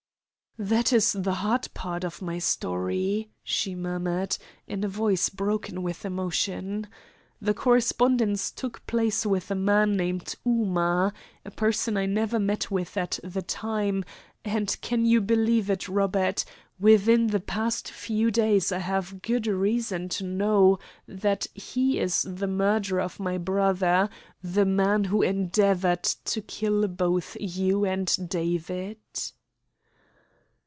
[0.57, 6.03] "That is the hard part of my story," she murmured, in a voice broken with
[6.03, 6.87] emotion.
[7.39, 11.13] "The correspondence took place with a man named Ooma,
[11.45, 12.67] a person I never even met
[12.97, 14.03] at that time,
[14.43, 16.43] and can you believe it, Robert
[16.77, 22.47] within the past few days I have good reason to know that he is the
[22.47, 24.09] murderer of my brother,
[24.43, 28.97] the man who endeavoured to kill both you and David."